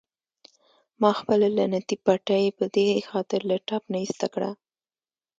ما 1.01 1.11
خپله 1.19 1.47
لعنتي 1.57 1.95
پټۍ 2.05 2.45
په 2.57 2.65
دې 2.75 2.87
خاطر 3.09 3.39
له 3.49 3.55
ټپ 3.67 3.83
نه 3.91 3.97
ایسته 4.03 4.27
کړه. 4.33 4.51